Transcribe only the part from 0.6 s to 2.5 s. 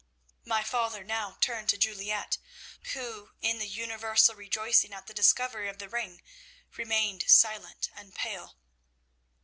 father now turned to Juliette,